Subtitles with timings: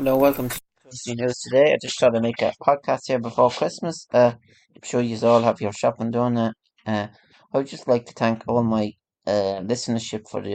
[0.00, 1.74] Hello, welcome to Christy News today.
[1.74, 4.06] I just thought I'd make a podcast here before Christmas.
[4.10, 4.32] Uh,
[4.74, 6.38] I'm sure you all have your shopping done.
[6.38, 6.52] Uh,
[6.86, 7.08] uh,
[7.52, 8.92] I would just like to thank all my
[9.26, 10.54] uh, listenership for the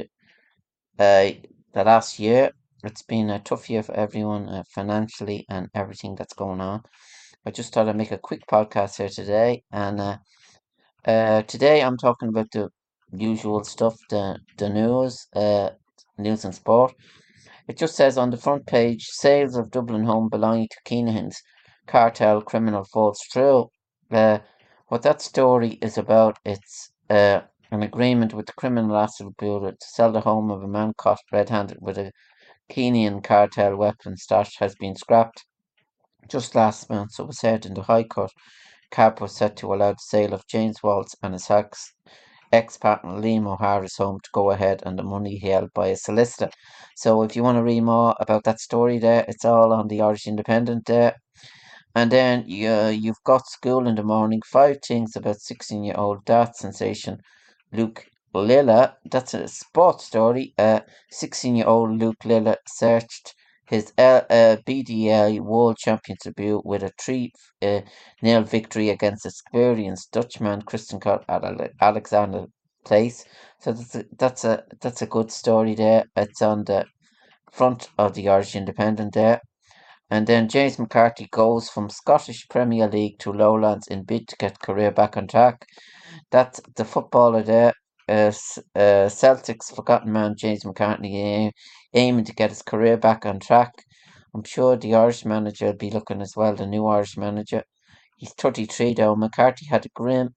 [0.98, 1.38] uh,
[1.76, 2.50] the last year.
[2.84, 6.82] It's been a tough year for everyone uh, financially and everything that's going on.
[7.46, 10.18] I just thought I'd make a quick podcast here today, and uh,
[11.06, 12.70] uh, today I'm talking about the
[13.12, 15.70] usual stuff, the the news, uh,
[16.18, 16.96] news and sport.
[17.68, 21.42] It just says on the front page, sales of Dublin home belonging to Kinahan's
[21.88, 23.70] cartel criminal falls through.
[24.12, 24.40] Uh,
[24.90, 27.42] what that story is about, it's uh,
[27.72, 31.22] an agreement with the Criminal Asset Bureau to sell the home of a man caught
[31.32, 32.12] red-handed with a
[32.70, 35.46] Kinahan cartel weapon stash has been scrapped.
[36.30, 38.32] Just last month, so it was heard in the High Court.
[38.92, 41.94] CAB was set to allow the sale of James Waltz and his ex
[42.56, 46.50] ex-partner Liam O'Hara's home to go ahead and the money held by a solicitor.
[46.96, 50.02] So if you want to read more about that story there, it's all on the
[50.02, 51.16] Irish Independent there.
[51.94, 54.42] And then uh, you've got school in the morning.
[54.46, 57.20] Five things about 16-year-old dart sensation
[57.72, 58.94] Luke Littler.
[59.10, 60.54] That's a sports story.
[60.58, 60.82] Uh,
[61.14, 63.34] 16-year-old Luke Littler searched
[63.68, 67.82] his uh, uh, BDL World Champions debut with a 3 uh,
[68.22, 72.48] nil victory against experienced Dutchman Christian at Alexandra
[72.86, 73.26] Palace.
[73.60, 76.06] So that's a, that's a that's a good story there.
[76.16, 76.86] It's on the
[77.52, 79.42] front of the Irish Independent there.
[80.10, 84.60] And then James McCarthy goes from Scottish Premier League to Lowlands in bid to get
[84.60, 85.66] career back on track.
[86.32, 87.74] That's the footballer there.
[88.08, 88.32] Uh,
[88.76, 91.52] uh, Celtic's forgotten man James McCarthy aim,
[91.96, 93.74] aiming to get his career back on track.
[94.36, 97.64] I'm sure the Irish manager will be looking as well, the new Irish manager.
[98.18, 99.16] He's 33 though.
[99.16, 100.36] McCarthy had a grim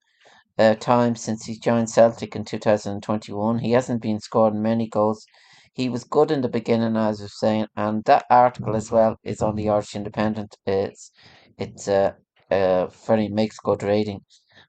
[0.59, 3.59] uh, time since he joined Celtic in 2021.
[3.61, 5.27] He hasn't been scoring many goals.
[5.75, 9.17] He was good in the beginning, as I was saying, and that article as well
[9.25, 10.57] is on the Irish Independent.
[10.67, 11.13] It's
[11.59, 12.13] it's uh,
[12.51, 14.21] uh very makes good rating.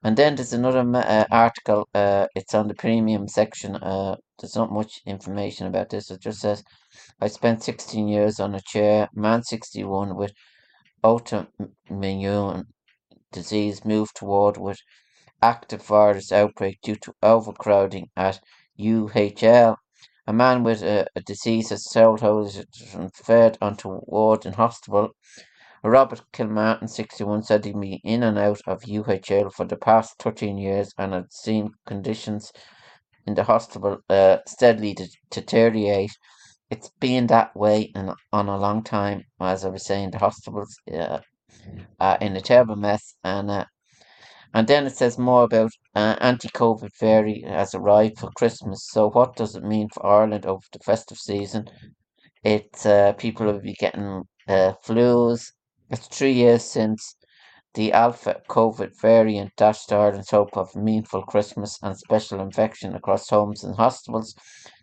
[0.02, 1.86] And then there's another uh, article.
[1.94, 3.76] Uh, it's on the premium section.
[3.76, 6.10] Uh, there's not much information about this.
[6.10, 6.64] It just says,
[7.20, 9.08] "I spent 16 years on a chair.
[9.12, 10.32] Man 61 with
[11.04, 12.64] autoimmune
[13.32, 14.78] disease moved toward with
[15.42, 18.40] active virus outbreak due to overcrowding at
[18.78, 19.76] UHL.
[20.26, 25.10] A man with a, a disease has sold and fed onto ward in hospital
[25.82, 30.58] Robert Kilmartin, 61, said he'd been in and out of UHL for the past 13
[30.58, 32.52] years and had seen conditions
[33.26, 34.94] in the hospital uh, steadily
[35.30, 36.12] deteriorate.
[36.68, 40.10] It's been that way in, on a long time, as I was saying.
[40.10, 41.20] The hospitals uh,
[41.98, 43.64] are in a terrible mess, and uh,
[44.52, 48.86] and then it says more about uh, anti-COVID variant has arrived for Christmas.
[48.90, 51.70] So what does it mean for Ireland over the festive season?
[52.44, 55.52] It's uh, people will be getting uh, flus,
[55.90, 57.16] it's three years since
[57.74, 63.28] the Alpha COVID variant dashed Ireland's hope of a meaningful Christmas and special infection across
[63.28, 64.34] homes and hospitals.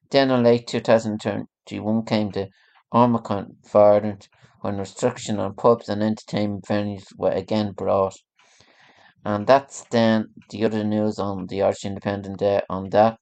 [0.09, 2.49] Then in late 2021 came the
[2.93, 4.27] Omicron variant
[4.61, 8.15] when restriction on pubs and entertainment venues were again brought.
[9.23, 13.17] And that's then the other news on the Irish Independent Day on that.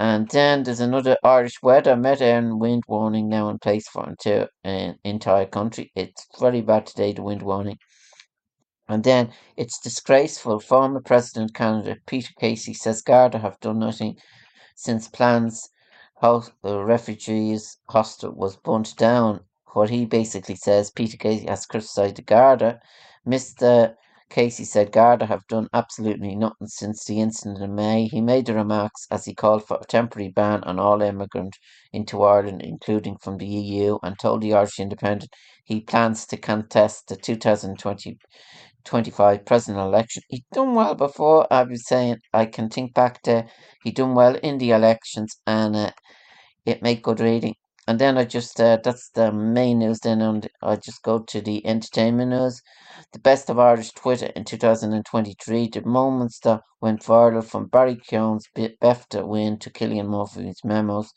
[0.00, 4.48] And then there's another Irish weather meta and wind warning now in place for the
[4.64, 5.92] uh, entire country.
[5.94, 7.76] It's very bad today, the wind warning.
[8.88, 10.58] And then it's disgraceful.
[10.58, 14.16] Former President candidate Peter Casey says Garda have done nothing
[14.74, 15.68] since plans
[16.22, 19.40] house the refugees hostel was burnt down.
[19.74, 22.80] What he basically says, Peter Casey has criticised the Garda.
[23.26, 23.96] Mr.
[24.30, 28.06] Casey said Garda have done absolutely nothing since the incident in May.
[28.06, 31.58] He made the remarks as he called for a temporary ban on all immigrants
[31.92, 35.30] into Ireland, including from the EU, and told the Irish Independent
[35.64, 40.22] he plans to contest the 2025 presidential election.
[40.28, 41.46] He done well before.
[41.52, 43.46] I was saying I can think back to
[43.82, 45.90] he done well in the elections, and uh,
[46.66, 47.54] it made good reading.
[47.90, 49.98] And then I just uh, that's the main news.
[49.98, 52.62] Then and I just go to the entertainment news.
[53.12, 55.70] The best of Irish Twitter in 2023.
[55.72, 61.10] The moments that went viral from Barry Keoghan's BAFTA win to Cillian Murphy's memos.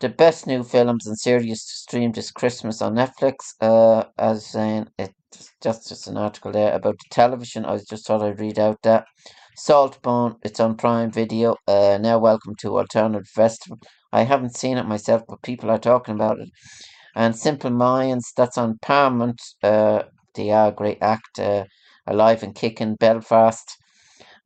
[0.00, 3.36] The best new films and series to stream this Christmas on Netflix.
[3.62, 7.64] Uh, as saying, it's just just an article there about the television.
[7.64, 9.06] I just thought I'd read out that.
[9.56, 11.56] Saltburn, it's on Prime Video.
[11.66, 13.78] Uh, now welcome to Alternative Festival.
[14.12, 16.48] I haven't seen it myself, but people are talking about it.
[17.14, 19.40] And Simple Minds, that's on Paramount.
[19.62, 20.04] Uh,
[20.34, 21.64] they are a great act, uh,
[22.06, 23.76] alive and kicking Belfast.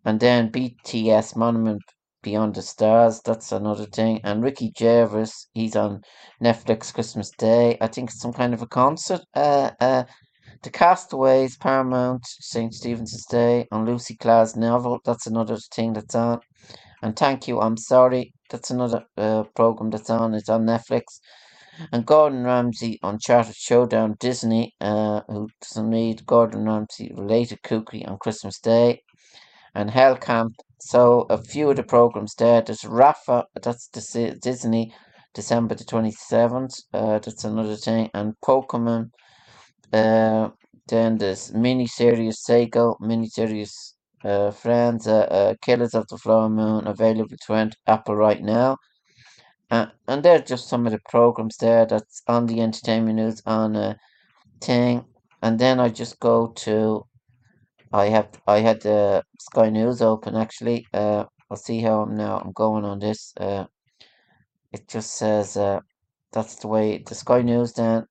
[0.04, 1.82] And then BTS Monument
[2.22, 4.20] Beyond the Stars, that's another thing.
[4.24, 6.02] And Ricky Gervais, he's on
[6.42, 7.76] Netflix Christmas Day.
[7.80, 9.20] I think it's some kind of a concert.
[9.34, 10.04] Uh, uh,
[10.62, 12.74] the Castaways, Paramount, St.
[12.74, 16.40] Stephen's Day, on Lucy Clarke's novel, that's another thing that's on.
[17.02, 20.34] And Thank You, I'm Sorry, that's another uh, program that's on.
[20.34, 21.02] It's on Netflix.
[21.92, 28.18] And Gordon Ramsay, Uncharted Showdown, Disney, uh, who doesn't need Gordon Ramsay related cookie on
[28.18, 29.02] Christmas Day.
[29.74, 30.54] And Hell Camp.
[30.80, 32.62] So a few of the programs there.
[32.62, 34.94] There's Rafa, that's Disney,
[35.34, 36.82] December the 27th.
[36.92, 38.10] Uh, that's another thing.
[38.14, 39.10] And Pokemon.
[39.92, 40.50] Uh,
[40.88, 43.93] then there's mini series Seiko, mini series
[44.24, 48.76] uh, Friends, uh, uh, Killers of the Flower Moon, available to rent Apple right now.
[49.70, 53.76] Uh, and they're just some of the programs there that's on the entertainment news on
[53.76, 53.96] a
[54.60, 55.04] thing.
[55.42, 57.04] And then I just go to,
[57.92, 60.86] I have I had the Sky News open actually.
[60.92, 62.38] Uh, I'll see how I'm now.
[62.38, 63.32] I'm going on this.
[63.38, 63.66] Uh,
[64.72, 65.80] it just says uh,
[66.32, 68.06] that's the way the Sky News then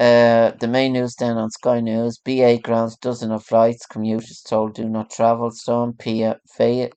[0.00, 4.74] uh, the main news then on Sky News BA grounds dozen of flights, commuters told
[4.74, 5.50] do not travel.
[5.50, 6.94] Storm Pia Fayette.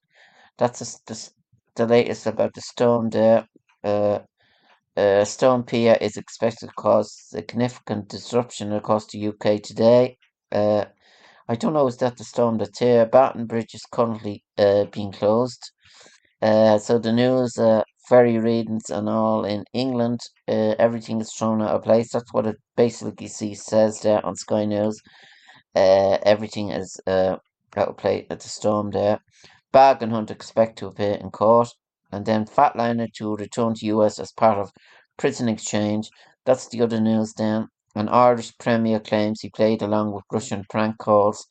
[0.57, 1.29] That's a, the,
[1.75, 3.47] the latest about the storm there.
[3.83, 4.19] Uh,
[4.97, 10.17] uh, Storm Pia is expected to cause significant disruption across the UK today.
[10.51, 10.85] Uh,
[11.47, 13.05] I don't know, is that the storm that's here?
[13.05, 15.71] Barton Bridge is currently uh, being closed.
[16.41, 21.61] Uh, so the news, uh, ferry readings and all in England, uh, everything is thrown
[21.61, 22.11] out of place.
[22.11, 25.01] That's what it basically says there on Sky News.
[25.75, 27.37] Uh, everything is uh,
[27.75, 29.19] out of place at the storm there.
[29.71, 31.69] Bargain Hunt expect to appear in court.
[32.11, 34.71] And then Fatliner to return to US as part of
[35.17, 36.09] prison exchange.
[36.45, 37.67] That's the other news then.
[37.95, 41.45] An Irish Premier claims he played along with Russian prank calls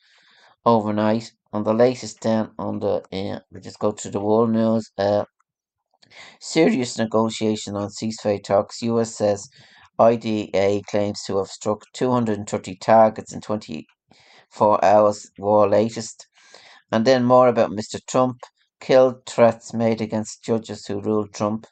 [0.64, 1.32] overnight.
[1.52, 4.90] On the latest then on the, uh, we just go to the world news.
[4.96, 5.24] Uh,
[6.40, 8.82] Serious negotiation on ceasefire talks.
[8.82, 9.48] US says
[9.98, 16.26] IDF claims to have struck 230 targets in 24 hours, war latest.
[16.92, 17.98] And then more about Mr.
[18.06, 18.38] Trump.
[18.80, 21.66] Killed threats made against judges who ruled Trump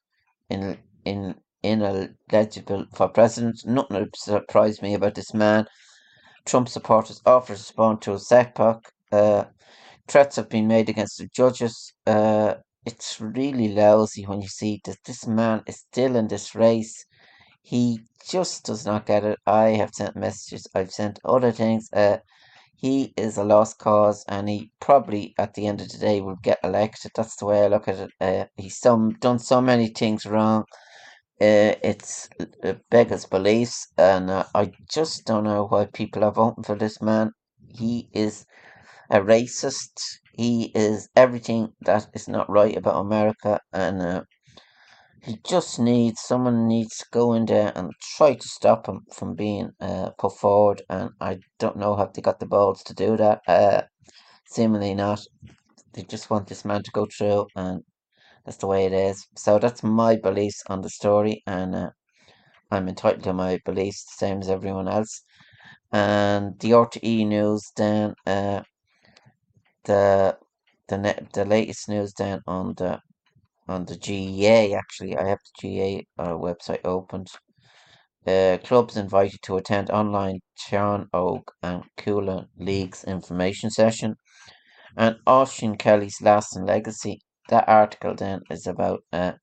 [0.48, 3.64] in in ineligible for president.
[3.66, 5.66] Nothing surprised me about this man.
[6.44, 8.78] Trump supporters to respond to a setback.
[9.12, 9.44] Uh,
[10.08, 11.92] threats have been made against the judges.
[12.06, 12.54] Uh,
[12.86, 17.04] it's really lousy when you see that this man is still in this race.
[17.62, 19.38] He just does not get it.
[19.46, 20.66] I have sent messages.
[20.74, 21.88] I've sent other things.
[21.92, 22.18] Uh,
[22.76, 26.36] he is a lost cause, and he probably at the end of the day will
[26.42, 27.12] get elected.
[27.14, 28.10] That's the way I look at it.
[28.20, 30.62] Uh, he's some done so many things wrong.
[31.40, 32.28] Uh, it's
[32.64, 37.02] uh, beggars beliefs, and uh, I just don't know why people are voting for this
[37.02, 37.32] man.
[37.68, 38.46] He is
[39.10, 40.00] a racist.
[40.32, 44.24] He is everything that is not right about America, and uh,
[45.22, 49.34] he just needs someone needs to go in there and try to stop him from
[49.34, 50.82] being uh, put forward.
[50.88, 53.40] And I don't know if they got the balls to do that.
[53.48, 53.82] Uh,
[54.46, 55.20] seemingly not.
[55.94, 57.82] They just want this man to go through, and
[58.44, 59.26] that's the way it is.
[59.36, 61.90] So that's my beliefs on the story, and uh,
[62.70, 65.22] I'm entitled to my beliefs, the same as everyone else.
[65.92, 68.14] And the RTE news then.
[68.26, 68.62] Uh,
[69.84, 70.38] the
[70.88, 73.00] the net, the latest news then on the
[73.68, 77.28] on the GAA actually I have the GAA uh, website opened.
[78.26, 84.16] Uh, clubs invited to attend online Sean Oak and Coola League's information session.
[84.96, 87.20] And Oisín Kelly's lasting legacy.
[87.50, 89.34] That article then is about uh,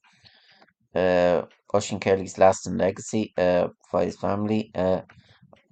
[0.95, 1.43] uh,
[1.73, 5.01] Oisín Kelly's lasting legacy uh, for his family uh,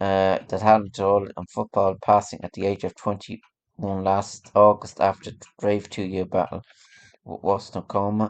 [0.01, 3.41] uh, that hadn't told on football, passing at the age of 20, won
[3.77, 6.61] last August after a brave two-year battle
[7.25, 8.29] with osteosarcoma.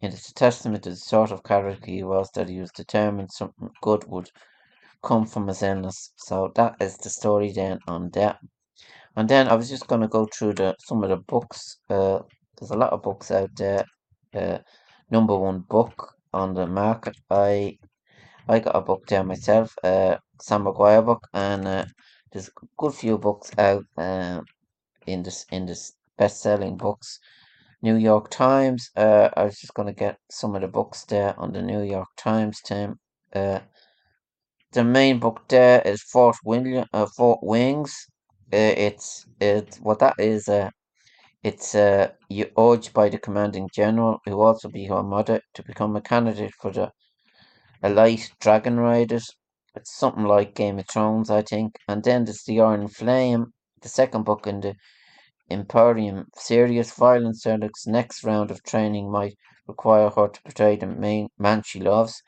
[0.00, 3.32] And it's a testament to the sort of character he was that he was determined
[3.32, 4.30] something good would
[5.02, 6.12] come from his illness.
[6.16, 8.38] So that is the story then on that.
[9.16, 11.78] And then I was just going to go through the some of the books.
[11.90, 12.20] Uh,
[12.56, 13.84] there's a lot of books out there.
[14.32, 14.58] Uh,
[15.10, 17.16] number one book on the market.
[17.30, 17.78] I
[18.48, 21.84] I got a book there myself, uh, Sam Maguire book, and uh,
[22.32, 24.40] there's a good few books out uh,
[25.12, 27.18] in this in this best-selling books.
[27.82, 28.90] New York Times.
[28.96, 32.08] Uh, I was just gonna get some of the books there on the New York
[32.16, 32.98] Times, Tim.
[33.32, 33.60] Uh,
[34.72, 37.94] the main book there is Fort William, uh, Fort Wings.
[38.52, 40.48] Uh, it's it's what that is.
[40.48, 40.70] Uh,
[41.42, 45.96] it's uh, you urged by the commanding general, who also be her mother, to become
[45.96, 46.90] a candidate for the
[47.82, 49.30] elite dragon riders.
[49.74, 51.76] It's something like Game of Thrones, I think.
[51.86, 54.74] And then there's the Iron Flame, the second book in the
[55.48, 56.26] Imperium.
[56.36, 59.36] Serious violence Eric's next round of training might
[59.66, 62.22] require her to portray the main man she loves.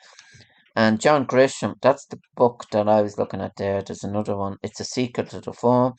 [0.77, 3.83] And John Grisham, that's the book that I was looking at there.
[3.83, 4.57] There's another one.
[4.62, 5.95] It's a sequel to the form.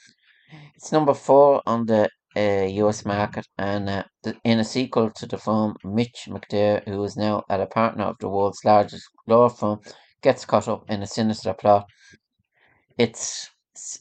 [0.75, 5.27] It's number four on the uh, US market, and uh, the, in a sequel to
[5.27, 9.79] the film, Mitch McDeere, who is now a partner of the world's largest law firm,
[10.21, 11.85] gets caught up in a sinister plot.
[12.97, 13.49] It's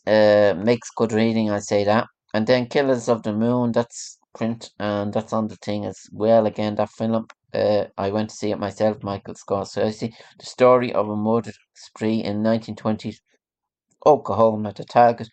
[0.07, 2.07] uh, makes good reading, I say that.
[2.35, 6.45] And then Killers of the Moon, that's print, and that's on the thing as well.
[6.47, 10.13] Again, that film, uh, I went to see it myself, Michael Scorsese.
[10.39, 13.21] The story of a murder spree in 1920s
[14.07, 15.29] Oklahoma the target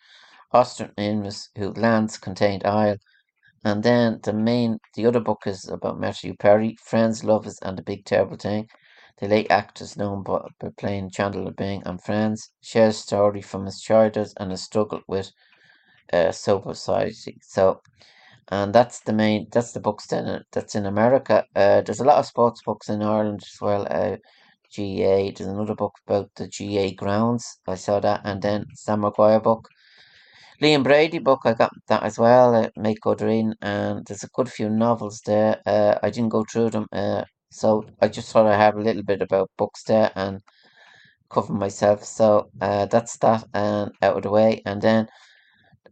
[0.52, 2.96] Austin Innes, who lands contained Isle.
[3.64, 7.82] And then the main, the other book is about Matthew Perry, Friends, Lovers, and the
[7.82, 8.68] Big Terrible Thing.
[9.18, 13.66] The late actor is known by, by playing Chandler Bing and Friends, shares story from
[13.66, 15.30] his childhood and his struggle with
[16.12, 17.38] uh, sober society.
[17.42, 17.80] So,
[18.48, 21.44] and that's the main, that's the books then that's in America.
[21.56, 23.86] Uh, there's a lot of sports books in Ireland as well.
[23.90, 24.16] Uh,
[24.70, 25.30] GA.
[25.30, 27.58] There's another book about the GA grounds.
[27.66, 29.68] I saw that, and then Sam Maguire book.
[30.60, 32.54] Liam Brady book, I got that as well.
[32.54, 35.60] Uh, Make Good Reading, and there's a good few novels there.
[35.64, 39.04] Uh, I didn't go through them, uh, so I just thought I'd have a little
[39.04, 40.40] bit about books there and
[41.30, 42.04] cover myself.
[42.04, 45.08] So uh, that's that and out of the way, and then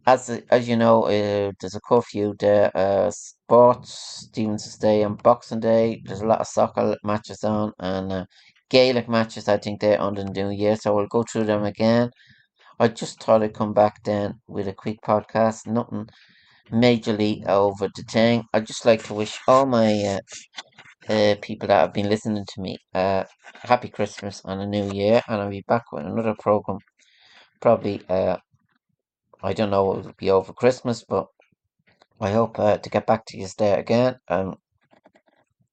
[0.07, 2.71] as as you know, uh, there's a curfew there.
[2.75, 3.91] Uh, sports,
[4.29, 6.01] Stevenson's Day and Boxing Day.
[6.05, 8.25] There's a lot of soccer matches on and uh,
[8.69, 9.47] Gaelic matches.
[9.49, 12.09] I think they're on the New Year, so we'll go through them again.
[12.79, 15.67] I just thought I'd come back then with a quick podcast.
[15.67, 16.07] Nothing
[16.71, 18.43] majorly over the thing.
[18.53, 20.19] I'd just like to wish all my uh,
[21.13, 23.23] uh, people that have been listening to me uh,
[23.61, 26.79] happy Christmas and a new year, and I'll be back with another program.
[27.61, 28.37] Probably, uh,
[29.41, 31.27] I don't know, it'll be over Christmas, but
[32.19, 34.19] I hope uh, to get back to you there again.
[34.27, 34.57] Um,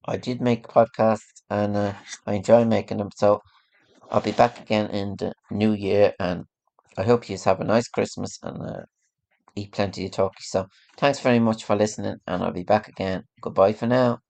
[0.06, 1.92] I did make podcasts and uh,
[2.26, 3.42] I enjoy making them, so
[4.11, 6.47] I'll be back again in the new year and
[6.99, 8.85] I hope you have a nice Christmas and uh,
[9.56, 10.42] eat plenty of turkey.
[10.44, 10.68] So,
[10.99, 13.25] thanks very much for listening, and I'll be back again.
[13.42, 14.21] Goodbye for now.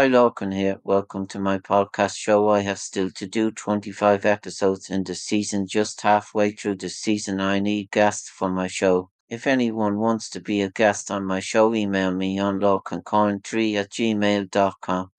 [0.00, 0.80] Hi, Lorcan here.
[0.82, 2.48] Welcome to my podcast show.
[2.48, 5.66] I have still to do 25 episodes in the season.
[5.66, 9.10] Just halfway through the season, I need guests for my show.
[9.28, 13.90] If anyone wants to be a guest on my show, email me on lorcancoin3 at
[13.90, 15.10] gmail.com.